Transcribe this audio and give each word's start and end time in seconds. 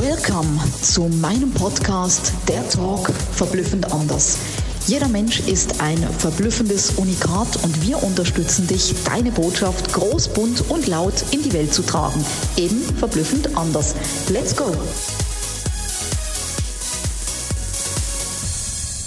Welcome 0.00 0.58
zu 0.80 1.02
meinem 1.02 1.52
Podcast 1.52 2.32
Der 2.48 2.66
Talk 2.70 3.10
verblüffend 3.10 3.92
anders. 3.92 4.38
Jeder 4.86 5.06
Mensch 5.06 5.40
ist 5.40 5.82
ein 5.82 5.98
verblüffendes 5.98 6.92
Unikat 6.92 7.62
und 7.62 7.86
wir 7.86 8.02
unterstützen 8.02 8.66
dich, 8.66 8.94
deine 9.04 9.30
Botschaft 9.30 9.92
groß, 9.92 10.28
bunt 10.28 10.70
und 10.70 10.86
laut 10.86 11.22
in 11.30 11.42
die 11.42 11.52
Welt 11.52 11.74
zu 11.74 11.82
tragen. 11.82 12.24
Eben 12.56 12.80
verblüffend 12.80 13.54
anders. 13.54 13.94
Let's 14.30 14.56
go! 14.56 14.74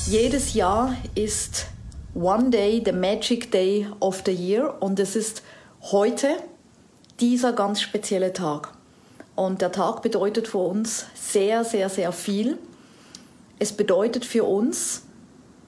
Jedes 0.08 0.54
Jahr 0.54 0.96
ist 1.16 1.66
One 2.14 2.52
Day 2.52 2.84
the 2.86 2.92
Magic 2.92 3.52
Day 3.52 3.88
of 4.02 4.22
the 4.24 4.32
Year 4.32 4.76
und 4.82 5.00
es 5.00 5.16
ist 5.16 5.42
heute 5.82 6.28
dieser 7.20 7.54
ganz 7.54 7.82
spezielle 7.82 8.34
Tag. 8.34 8.75
Und 9.36 9.62
der 9.62 9.72
Tag 9.72 10.02
bedeutet 10.02 10.48
für 10.48 10.60
uns 10.60 11.08
sehr, 11.14 11.66
sehr, 11.66 11.90
sehr 11.90 12.12
viel. 12.12 12.58
Es 13.60 13.74
bedeutet 13.74 14.26
für 14.26 14.46
uns, 14.46 15.04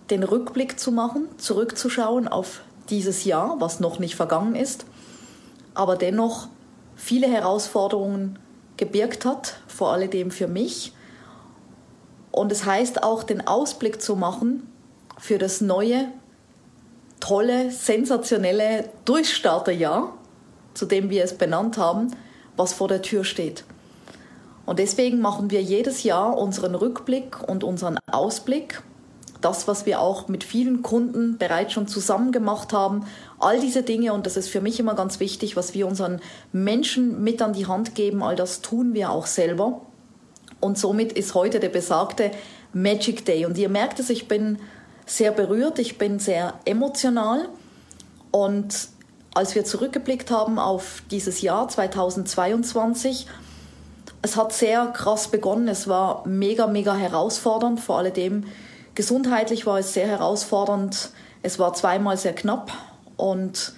den 0.10 0.24
Rückblick 0.24 0.80
zu 0.80 0.92
machen, 0.92 1.28
zurückzuschauen 1.38 2.28
auf 2.30 2.62
dieses 2.90 3.26
Jahr, 3.26 3.58
was 3.60 3.82
noch 3.82 4.00
nicht 4.00 4.16
vergangen 4.16 4.56
ist, 4.56 4.86
aber 5.74 5.98
dennoch 5.98 6.48
viele 6.96 7.28
Herausforderungen 7.28 8.40
gebirgt 8.78 9.26
hat, 9.26 9.60
vor 9.68 9.92
allem 9.92 10.32
für 10.32 10.48
mich. 10.48 10.94
Und 12.32 12.52
es 12.52 12.66
heißt 12.66 13.04
auch, 13.04 13.24
den 13.24 13.46
Ausblick 13.48 14.02
zu 14.02 14.16
machen 14.16 14.72
für 15.18 15.38
das 15.38 15.60
neue, 15.60 16.08
tolle, 17.20 17.72
sensationelle 17.72 18.90
Durchstarterjahr, 19.06 20.14
zu 20.74 20.86
dem 20.86 21.10
wir 21.10 21.24
es 21.24 21.38
benannt 21.38 21.78
haben, 21.78 22.12
was 22.58 22.74
vor 22.74 22.88
der 22.88 23.02
Tür 23.02 23.24
steht. 23.24 23.64
Und 24.66 24.80
deswegen 24.80 25.22
machen 25.22 25.50
wir 25.50 25.62
jedes 25.62 26.04
Jahr 26.04 26.38
unseren 26.38 26.76
Rückblick 26.76 27.48
und 27.48 27.64
unseren 27.64 27.98
Ausblick. 28.12 28.82
Das, 29.40 29.68
was 29.68 29.86
wir 29.86 30.02
auch 30.02 30.28
mit 30.28 30.44
vielen 30.44 30.82
Kunden 30.82 31.38
bereits 31.38 31.72
schon 31.72 31.88
zusammen 31.88 32.34
gemacht 32.34 32.74
haben. 32.74 33.06
All 33.40 33.62
diese 33.62 33.84
Dinge, 33.84 34.12
und 34.12 34.26
das 34.26 34.36
ist 34.36 34.50
für 34.50 34.60
mich 34.60 34.80
immer 34.80 34.96
ganz 34.96 35.22
wichtig, 35.22 35.56
was 35.56 35.74
wir 35.74 35.88
unseren 35.88 36.20
Menschen 36.52 37.24
mit 37.24 37.42
an 37.42 37.54
die 37.54 37.68
Hand 37.68 37.96
geben, 37.96 38.22
all 38.22 38.36
das 38.36 38.62
tun 38.62 38.94
wir 38.94 39.12
auch 39.12 39.28
selber. 39.28 39.82
Und 40.60 40.78
somit 40.78 41.14
ist 41.14 41.34
heute 41.34 41.60
der 41.60 41.70
besagte 41.70 42.32
Magic 42.74 43.26
Day. 43.26 43.46
Und 43.46 43.58
ihr 43.58 43.70
merkt 43.70 44.00
es, 44.00 44.10
ich 44.10 44.28
bin 44.28 44.58
sehr 45.06 45.32
berührt, 45.32 45.80
ich 45.80 45.98
bin 45.98 46.20
sehr 46.20 46.56
emotional. 46.66 47.48
Und 48.32 48.90
als 49.38 49.54
wir 49.54 49.64
zurückgeblickt 49.64 50.32
haben 50.32 50.58
auf 50.58 51.04
dieses 51.12 51.42
Jahr 51.42 51.68
2022, 51.68 53.28
es 54.24 54.36
hat 54.36 54.52
sehr 54.52 54.88
krass 54.88 55.28
begonnen. 55.28 55.68
Es 55.68 55.88
war 55.88 56.28
mega, 56.28 56.66
mega 56.66 56.96
herausfordernd. 56.96 57.80
Vor 57.80 58.00
allem 58.00 58.46
gesundheitlich 58.96 59.68
war 59.68 59.78
es 59.78 59.94
sehr 59.94 60.08
herausfordernd. 60.08 61.12
Es 61.44 61.60
war 61.60 61.76
zweimal 61.76 62.18
sehr 62.18 62.34
knapp 62.34 62.72
und 63.16 63.74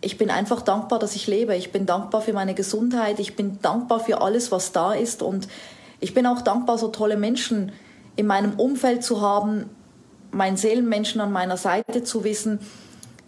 ich 0.00 0.16
bin 0.16 0.30
einfach 0.30 0.62
dankbar, 0.62 1.00
dass 1.00 1.16
ich 1.16 1.26
lebe. 1.26 1.56
Ich 1.56 1.72
bin 1.72 1.86
dankbar 1.86 2.20
für 2.20 2.32
meine 2.32 2.54
Gesundheit. 2.54 3.18
Ich 3.18 3.34
bin 3.34 3.58
dankbar 3.60 3.98
für 3.98 4.20
alles, 4.20 4.52
was 4.52 4.70
da 4.70 4.92
ist. 4.92 5.22
Und 5.22 5.48
ich 5.98 6.14
bin 6.14 6.24
auch 6.24 6.40
dankbar, 6.40 6.78
so 6.78 6.86
tolle 6.86 7.16
Menschen 7.16 7.72
in 8.14 8.28
meinem 8.28 8.60
Umfeld 8.60 9.02
zu 9.02 9.20
haben, 9.20 9.70
meinen 10.30 10.56
Seelenmenschen 10.56 11.20
an 11.20 11.32
meiner 11.32 11.56
Seite 11.56 12.04
zu 12.04 12.22
wissen, 12.22 12.60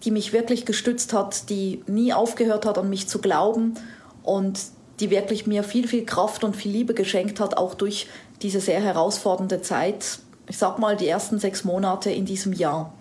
die 0.04 0.10
mich 0.10 0.32
wirklich 0.32 0.66
gestützt 0.66 1.12
hat, 1.12 1.48
die 1.48 1.82
nie 1.86 2.12
aufgehört 2.12 2.66
hat, 2.66 2.78
an 2.78 2.90
mich 2.90 3.08
zu 3.08 3.20
glauben 3.20 3.74
und 4.22 4.58
die 5.00 5.10
wirklich 5.10 5.46
mir 5.46 5.64
viel, 5.64 5.88
viel 5.88 6.04
Kraft 6.04 6.44
und 6.44 6.56
viel 6.56 6.72
Liebe 6.72 6.94
geschenkt 6.94 7.40
hat, 7.40 7.56
auch 7.56 7.74
durch 7.74 8.08
diese 8.42 8.60
sehr 8.60 8.80
herausfordernde 8.80 9.62
Zeit. 9.62 10.18
Ich 10.48 10.58
sag 10.58 10.78
mal, 10.78 10.96
die 10.96 11.08
ersten 11.08 11.38
sechs 11.38 11.64
Monate 11.64 12.10
in 12.10 12.24
diesem 12.24 12.52
Jahr. 12.52 12.92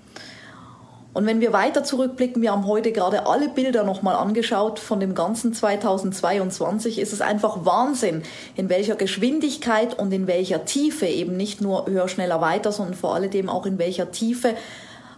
Und 1.14 1.25
wenn 1.25 1.42
wir 1.42 1.52
weiter 1.52 1.84
zurückblicken, 1.84 2.42
wir 2.42 2.52
haben 2.52 2.66
heute 2.66 2.94
gerade 2.94 3.25
alle 3.25 3.50
Bilder 3.50 3.84
nochmal 3.84 4.16
angeschaut 4.16 4.80
von 4.80 5.02
dem 5.02 5.14
ganzen 5.14 5.54
2022, 5.54 7.00
ist 7.00 7.12
es 7.12 7.20
einfach 7.20 7.66
Wahnsinn, 7.66 8.24
in 8.56 8.70
welcher 8.70 8.96
Geschwindigkeit 8.96 10.00
und 10.00 10.14
in 10.14 10.25
welcher 10.28 10.64
Tiefe, 10.64 11.08
eben 11.08 11.36
nicht 11.36 11.59
nur 11.59 11.86
höher, 11.88 12.08
schneller, 12.08 12.40
weiter, 12.40 12.72
sondern 12.72 12.96
vor 12.96 13.14
allem 13.14 13.50
auch 13.50 13.66
in 13.66 13.78
welcher 13.78 14.12
Tiefe, 14.12 14.56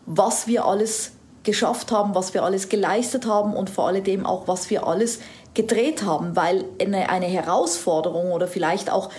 was 0.07 0.47
wir 0.47 0.65
alles 0.65 1.11
geschafft 1.43 1.91
haben, 1.91 2.15
was 2.15 2.33
wir 2.33 2.43
alles 2.43 2.69
geleistet 2.69 3.25
haben 3.25 3.53
und 3.53 3.69
vor 3.69 3.87
allem 3.87 4.25
auch, 4.25 4.47
was 4.47 4.69
wir 4.69 4.87
alles 4.87 5.19
gedreht 5.53 6.03
haben, 6.03 6.35
weil 6.35 6.65
eine, 6.79 7.09
eine 7.09 7.25
Herausforderung 7.25 8.31
oder 8.31 8.47
vielleicht 8.47 8.91
auch 8.91 9.09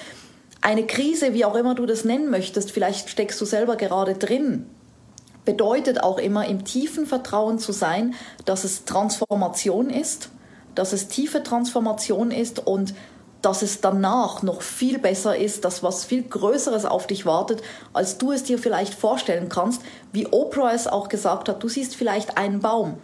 eine 0.60 0.86
Krise, 0.86 1.34
wie 1.34 1.44
auch 1.44 1.54
immer 1.54 1.74
du 1.74 1.84
das 1.84 2.04
nennen 2.04 2.30
möchtest, 2.30 2.72
vielleicht 2.72 3.10
steckst 3.10 3.40
du 3.40 3.44
selber 3.44 3.76
gerade 3.76 4.14
drin, 4.14 4.66
bedeutet 5.44 6.02
auch 6.02 6.18
immer 6.18 6.46
im 6.46 6.64
tiefen 6.64 7.06
Vertrauen 7.06 7.58
zu 7.58 7.72
sein, 7.72 8.14
dass 8.46 8.64
es 8.64 8.86
Transformation 8.86 9.90
ist, 9.90 10.30
dass 10.74 10.92
es 10.92 11.08
tiefe 11.08 11.42
Transformation 11.42 12.30
ist 12.30 12.66
und 12.66 12.94
dass 13.44 13.62
es 13.62 13.80
danach 13.80 14.42
noch 14.42 14.62
viel 14.62 14.98
besser 14.98 15.36
ist, 15.36 15.64
dass 15.64 15.82
was 15.82 16.04
viel 16.04 16.22
Größeres 16.22 16.86
auf 16.86 17.06
dich 17.06 17.26
wartet, 17.26 17.62
als 17.92 18.16
du 18.16 18.32
es 18.32 18.44
dir 18.44 18.58
vielleicht 18.58 18.94
vorstellen 18.94 19.48
kannst. 19.48 19.82
Wie 20.12 20.26
Oprah 20.26 20.72
es 20.72 20.86
auch 20.86 21.08
gesagt 21.08 21.48
hat, 21.48 21.62
du 21.62 21.68
siehst 21.68 21.94
vielleicht 21.94 22.38
einen 22.38 22.60
Baum, 22.60 22.94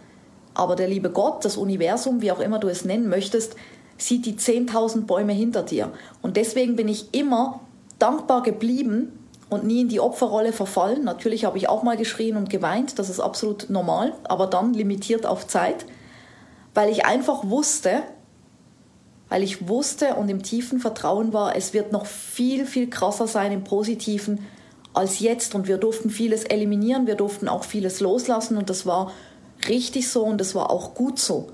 aber 0.53 0.75
der 0.75 0.87
liebe 0.87 1.11
Gott, 1.11 1.45
das 1.45 1.57
Universum, 1.57 2.21
wie 2.21 2.31
auch 2.31 2.39
immer 2.39 2.59
du 2.59 2.69
es 2.69 2.85
nennen 2.85 3.07
möchtest, 3.07 3.55
sieht 3.97 4.25
die 4.25 4.33
10.000 4.33 5.05
Bäume 5.05 5.33
hinter 5.33 5.61
dir. 5.61 5.91
Und 6.21 6.37
deswegen 6.37 6.75
bin 6.75 6.87
ich 6.87 7.13
immer 7.13 7.59
dankbar 7.99 8.41
geblieben 8.41 9.11
und 9.49 9.63
nie 9.63 9.81
in 9.81 9.89
die 9.89 9.99
Opferrolle 9.99 10.53
verfallen. 10.53 11.03
Natürlich 11.03 11.45
habe 11.45 11.57
ich 11.59 11.69
auch 11.69 11.83
mal 11.83 11.97
geschrien 11.97 12.35
und 12.35 12.49
geweint, 12.49 12.97
das 12.97 13.09
ist 13.09 13.19
absolut 13.19 13.69
normal, 13.69 14.13
aber 14.23 14.47
dann 14.47 14.73
limitiert 14.73 15.25
auf 15.25 15.45
Zeit, 15.45 15.85
weil 16.73 16.89
ich 16.89 17.05
einfach 17.05 17.43
wusste, 17.47 18.01
weil 19.31 19.43
ich 19.43 19.69
wusste 19.69 20.15
und 20.15 20.27
im 20.27 20.43
tiefen 20.43 20.79
Vertrauen 20.81 21.31
war, 21.31 21.55
es 21.55 21.73
wird 21.73 21.93
noch 21.93 22.05
viel, 22.05 22.65
viel 22.65 22.89
krasser 22.89 23.27
sein 23.27 23.53
im 23.53 23.63
Positiven 23.63 24.45
als 24.93 25.19
jetzt. 25.19 25.55
Und 25.55 25.69
wir 25.69 25.77
durften 25.77 26.09
vieles 26.09 26.43
eliminieren, 26.43 27.07
wir 27.07 27.15
durften 27.15 27.47
auch 27.47 27.63
vieles 27.63 28.01
loslassen 28.01 28.57
und 28.57 28.69
das 28.69 28.85
war 28.85 29.13
richtig 29.69 30.09
so 30.09 30.25
und 30.25 30.41
das 30.41 30.53
war 30.53 30.69
auch 30.69 30.95
gut 30.95 31.17
so. 31.17 31.47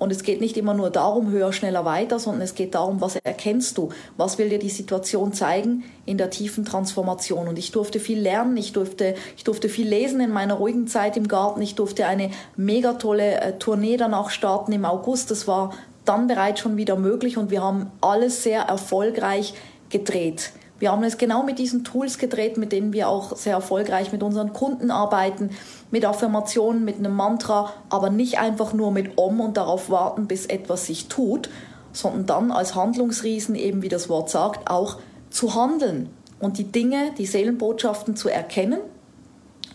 Und 0.00 0.10
es 0.10 0.24
geht 0.24 0.40
nicht 0.40 0.56
immer 0.56 0.74
nur 0.74 0.90
darum, 0.90 1.30
höher, 1.30 1.52
schneller, 1.52 1.84
weiter, 1.84 2.18
sondern 2.18 2.42
es 2.42 2.56
geht 2.56 2.74
darum, 2.74 3.00
was 3.00 3.14
erkennst 3.14 3.78
du? 3.78 3.90
Was 4.16 4.36
will 4.36 4.48
dir 4.48 4.58
die 4.58 4.68
Situation 4.68 5.32
zeigen 5.32 5.84
in 6.06 6.18
der 6.18 6.28
tiefen 6.28 6.64
Transformation? 6.64 7.46
Und 7.46 7.56
ich 7.56 7.70
durfte 7.70 8.00
viel 8.00 8.18
lernen, 8.18 8.56
ich 8.56 8.72
durfte, 8.72 9.14
ich 9.36 9.44
durfte 9.44 9.68
viel 9.68 9.86
lesen 9.86 10.20
in 10.20 10.32
meiner 10.32 10.54
ruhigen 10.54 10.88
Zeit 10.88 11.16
im 11.16 11.28
Garten, 11.28 11.62
ich 11.62 11.76
durfte 11.76 12.06
eine 12.06 12.32
mega 12.56 12.94
tolle 12.94 13.40
äh, 13.40 13.58
Tournee 13.60 13.96
danach 13.96 14.30
starten 14.30 14.72
im 14.72 14.84
August. 14.84 15.30
Das 15.30 15.46
war 15.46 15.72
dann 16.04 16.26
bereits 16.26 16.60
schon 16.60 16.76
wieder 16.76 16.96
möglich 16.96 17.36
und 17.36 17.50
wir 17.50 17.62
haben 17.62 17.90
alles 18.00 18.42
sehr 18.42 18.62
erfolgreich 18.62 19.54
gedreht. 19.88 20.52
Wir 20.78 20.90
haben 20.90 21.04
es 21.04 21.16
genau 21.16 21.44
mit 21.44 21.60
diesen 21.60 21.84
Tools 21.84 22.18
gedreht, 22.18 22.56
mit 22.56 22.72
denen 22.72 22.92
wir 22.92 23.08
auch 23.08 23.36
sehr 23.36 23.52
erfolgreich 23.52 24.10
mit 24.10 24.24
unseren 24.24 24.52
Kunden 24.52 24.90
arbeiten, 24.90 25.50
mit 25.92 26.04
Affirmationen, 26.04 26.84
mit 26.84 26.98
einem 26.98 27.14
Mantra, 27.14 27.72
aber 27.88 28.10
nicht 28.10 28.40
einfach 28.40 28.72
nur 28.72 28.90
mit 28.90 29.16
Om 29.16 29.40
und 29.40 29.56
darauf 29.56 29.90
warten, 29.90 30.26
bis 30.26 30.46
etwas 30.46 30.86
sich 30.86 31.06
tut, 31.06 31.50
sondern 31.92 32.26
dann 32.26 32.50
als 32.50 32.74
Handlungsriesen, 32.74 33.54
eben 33.54 33.82
wie 33.82 33.88
das 33.88 34.08
Wort 34.08 34.28
sagt, 34.28 34.68
auch 34.68 34.98
zu 35.30 35.54
handeln 35.54 36.10
und 36.40 36.58
die 36.58 36.72
Dinge, 36.72 37.12
die 37.16 37.26
Seelenbotschaften 37.26 38.16
zu 38.16 38.28
erkennen 38.28 38.80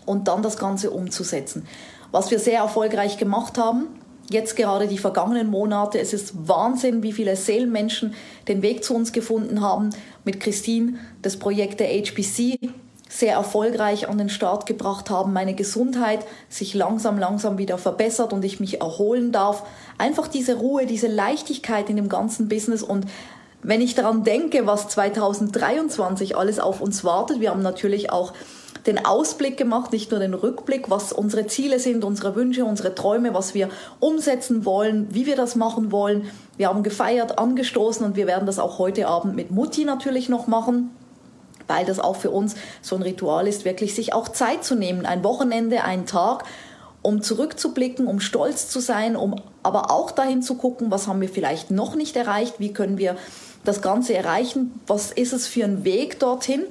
und 0.04 0.28
dann 0.28 0.42
das 0.42 0.58
Ganze 0.58 0.90
umzusetzen. 0.90 1.66
Was 2.10 2.30
wir 2.30 2.38
sehr 2.38 2.60
erfolgreich 2.60 3.16
gemacht 3.16 3.56
haben, 3.56 3.86
jetzt 4.30 4.56
gerade 4.56 4.88
die 4.88 4.98
vergangenen 4.98 5.50
Monate. 5.50 5.98
Es 5.98 6.12
ist 6.12 6.48
Wahnsinn, 6.48 7.02
wie 7.02 7.12
viele 7.12 7.36
Seelenmenschen 7.36 8.14
den 8.46 8.62
Weg 8.62 8.84
zu 8.84 8.94
uns 8.94 9.12
gefunden 9.12 9.60
haben. 9.60 9.90
Mit 10.24 10.40
Christine 10.40 10.94
das 11.22 11.38
Projekt 11.38 11.80
der 11.80 11.88
HBC 11.88 12.58
sehr 13.08 13.34
erfolgreich 13.34 14.08
an 14.08 14.18
den 14.18 14.28
Start 14.28 14.66
gebracht 14.66 15.08
haben, 15.08 15.32
meine 15.32 15.54
Gesundheit 15.54 16.26
sich 16.50 16.74
langsam, 16.74 17.18
langsam 17.18 17.56
wieder 17.56 17.78
verbessert 17.78 18.34
und 18.34 18.44
ich 18.44 18.60
mich 18.60 18.80
erholen 18.80 19.32
darf. 19.32 19.64
Einfach 19.96 20.28
diese 20.28 20.56
Ruhe, 20.56 20.84
diese 20.84 21.06
Leichtigkeit 21.06 21.88
in 21.88 21.96
dem 21.96 22.10
ganzen 22.10 22.48
Business 22.48 22.82
und 22.82 23.06
wenn 23.62 23.80
ich 23.80 23.94
daran 23.94 24.22
denke, 24.22 24.66
was 24.66 24.88
2023 24.88 26.36
alles 26.36 26.60
auf 26.60 26.80
uns 26.80 27.02
wartet, 27.02 27.40
wir 27.40 27.50
haben 27.50 27.62
natürlich 27.62 28.12
auch 28.12 28.32
den 28.86 29.04
Ausblick 29.04 29.56
gemacht, 29.56 29.92
nicht 29.92 30.10
nur 30.10 30.20
den 30.20 30.34
Rückblick, 30.34 30.90
was 30.90 31.12
unsere 31.12 31.46
Ziele 31.46 31.78
sind, 31.78 32.04
unsere 32.04 32.34
Wünsche, 32.36 32.64
unsere 32.64 32.94
Träume, 32.94 33.34
was 33.34 33.54
wir 33.54 33.68
umsetzen 34.00 34.64
wollen, 34.64 35.08
wie 35.10 35.26
wir 35.26 35.36
das 35.36 35.56
machen 35.56 35.92
wollen. 35.92 36.30
Wir 36.56 36.68
haben 36.68 36.82
gefeiert, 36.82 37.38
angestoßen 37.38 38.04
und 38.04 38.16
wir 38.16 38.26
werden 38.26 38.46
das 38.46 38.58
auch 38.58 38.78
heute 38.78 39.08
Abend 39.08 39.36
mit 39.36 39.50
Mutti 39.50 39.84
natürlich 39.84 40.28
noch 40.28 40.46
machen 40.46 40.90
weil 41.68 41.84
das 41.84 42.00
auch 42.00 42.16
für 42.16 42.30
uns 42.30 42.54
so 42.80 42.96
ein 42.96 43.02
Ritual 43.02 43.46
ist, 43.46 43.64
wirklich 43.64 43.94
sich 43.94 44.14
auch 44.14 44.28
Zeit 44.28 44.64
zu 44.64 44.74
nehmen, 44.74 45.06
ein 45.06 45.22
Wochenende, 45.22 45.84
einen 45.84 46.06
Tag, 46.06 46.44
um 47.02 47.22
zurückzublicken, 47.22 48.06
um 48.06 48.20
stolz 48.20 48.68
zu 48.68 48.80
sein, 48.80 49.16
um 49.16 49.36
aber 49.62 49.90
auch 49.90 50.10
dahin 50.10 50.42
zu 50.42 50.54
gucken, 50.54 50.90
was 50.90 51.06
haben 51.06 51.20
wir 51.20 51.28
vielleicht 51.28 51.70
noch 51.70 51.94
nicht 51.94 52.16
erreicht, 52.16 52.54
wie 52.58 52.72
können 52.72 52.98
wir 52.98 53.16
das 53.64 53.82
Ganze 53.82 54.14
erreichen, 54.14 54.80
was 54.86 55.12
ist 55.12 55.32
es 55.32 55.46
für 55.46 55.64
ein 55.64 55.84
Weg 55.84 56.18
dorthin 56.18 56.62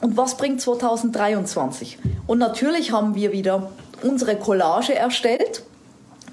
und 0.00 0.16
was 0.16 0.36
bringt 0.36 0.60
2023. 0.60 1.98
Und 2.26 2.38
natürlich 2.38 2.92
haben 2.92 3.14
wir 3.14 3.32
wieder 3.32 3.70
unsere 4.02 4.36
Collage 4.36 4.94
erstellt. 4.94 5.62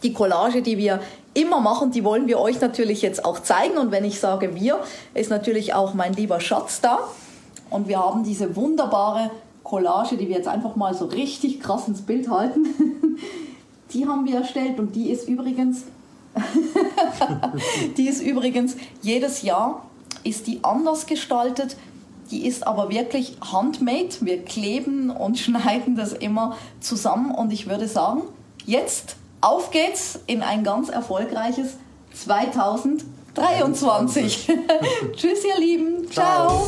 Die 0.03 0.13
Collage, 0.13 0.61
die 0.61 0.77
wir 0.77 1.01
immer 1.33 1.59
machen, 1.59 1.91
die 1.91 2.03
wollen 2.03 2.27
wir 2.27 2.39
euch 2.39 2.61
natürlich 2.61 3.01
jetzt 3.01 3.25
auch 3.25 3.39
zeigen. 3.39 3.77
Und 3.77 3.91
wenn 3.91 4.05
ich 4.05 4.19
sage 4.19 4.55
wir, 4.55 4.79
ist 5.13 5.29
natürlich 5.29 5.73
auch 5.73 5.93
mein 5.93 6.13
lieber 6.13 6.39
Schatz 6.39 6.81
da. 6.81 6.99
Und 7.69 7.87
wir 7.87 7.99
haben 7.99 8.23
diese 8.23 8.55
wunderbare 8.55 9.31
Collage, 9.63 10.15
die 10.15 10.29
wir 10.29 10.37
jetzt 10.37 10.47
einfach 10.47 10.75
mal 10.75 10.93
so 10.93 11.05
richtig 11.05 11.59
krass 11.59 11.87
ins 11.87 12.01
Bild 12.01 12.29
halten. 12.29 12.65
Die 13.93 14.05
haben 14.05 14.25
wir 14.25 14.35
erstellt 14.35 14.79
und 14.79 14.97
die 14.97 15.11
ist 15.11 15.29
übrigens, 15.29 15.83
die 17.97 18.09
ist 18.09 18.21
übrigens 18.21 18.75
jedes 19.01 19.43
Jahr 19.43 19.81
ist 20.27 20.47
die 20.47 20.59
anders 20.63 21.05
gestaltet. 21.05 21.77
Die 22.31 22.45
ist 22.45 22.67
aber 22.67 22.89
wirklich 22.89 23.37
handmade. 23.41 24.09
Wir 24.21 24.43
kleben 24.43 25.09
und 25.09 25.39
schneiden 25.39 25.95
das 25.95 26.11
immer 26.13 26.57
zusammen 26.79 27.31
und 27.31 27.51
ich 27.53 27.67
würde 27.67 27.87
sagen, 27.87 28.23
jetzt 28.65 29.15
auf 29.41 29.71
geht's 29.71 30.19
in 30.27 30.41
ein 30.41 30.63
ganz 30.63 30.87
erfolgreiches 30.89 31.75
2023. 32.13 34.47
Tschüss, 35.15 35.45
ihr 35.45 35.59
Lieben. 35.59 36.09
Ciao. 36.11 36.47
Ciao. 36.47 36.67